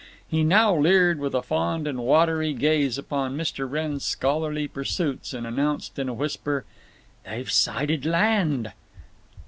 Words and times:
He 0.27 0.43
now 0.43 0.75
leered 0.75 1.19
with 1.19 1.35
a 1.35 1.43
fond 1.43 1.85
and 1.87 1.99
watery 1.99 2.53
gaze 2.53 2.97
upon 2.97 3.37
Mr. 3.37 3.69
Wrenn's 3.69 4.03
scholarly 4.03 4.67
pursuits, 4.67 5.31
and 5.31 5.45
announced 5.45 5.99
in 5.99 6.09
a 6.09 6.13
whisper: 6.15 6.65
"They've 7.23 7.51
sighted 7.51 8.03
land." 8.03 8.73